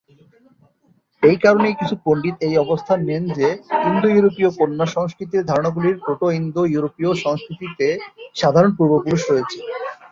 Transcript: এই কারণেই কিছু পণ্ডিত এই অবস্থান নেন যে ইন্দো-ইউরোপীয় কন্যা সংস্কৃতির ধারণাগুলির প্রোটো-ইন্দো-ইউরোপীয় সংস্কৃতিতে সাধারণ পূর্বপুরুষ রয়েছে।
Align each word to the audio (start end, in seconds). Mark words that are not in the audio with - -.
এই 1.23 1.37
কারণেই 1.43 1.75
কিছু 1.79 1.95
পণ্ডিত 2.05 2.35
এই 2.47 2.55
অবস্থান 2.65 2.99
নেন 3.09 3.23
যে 3.37 3.47
ইন্দো-ইউরোপীয় 3.87 4.49
কন্যা 4.57 4.85
সংস্কৃতির 4.95 5.47
ধারণাগুলির 5.49 5.95
প্রোটো-ইন্দো-ইউরোপীয় 6.03 7.11
সংস্কৃতিতে 7.25 7.87
সাধারণ 8.35 8.71
পূর্বপুরুষ 8.77 9.21
রয়েছে। 9.27 9.57